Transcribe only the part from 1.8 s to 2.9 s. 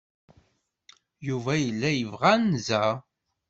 yebɣa anza.